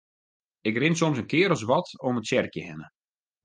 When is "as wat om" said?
1.53-2.17